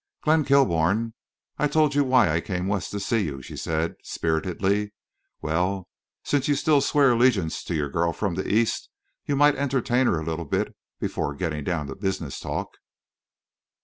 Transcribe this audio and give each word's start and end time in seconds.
"Glenn 0.23 0.43
Kilbourne, 0.43 1.13
I 1.59 1.67
told 1.67 1.93
you 1.93 2.03
why 2.03 2.27
I 2.33 2.41
came 2.41 2.65
West 2.67 2.89
to 2.89 2.99
see 2.99 3.19
you," 3.19 3.39
she 3.43 3.55
said, 3.55 3.97
spiritedly. 4.01 4.93
"Well, 5.43 5.89
since 6.23 6.47
you 6.47 6.55
still 6.55 6.81
swear 6.81 7.11
allegiance 7.11 7.63
to 7.65 7.75
your 7.75 7.87
girl 7.89 8.11
from 8.11 8.33
the 8.33 8.51
East, 8.51 8.89
you 9.27 9.35
might 9.35 9.55
entertain 9.57 10.07
her 10.07 10.17
a 10.19 10.25
little 10.25 10.45
bit 10.45 10.75
before 10.99 11.35
getting 11.35 11.63
down 11.63 11.85
to 11.85 11.95
business 11.95 12.39
talk." 12.39 12.77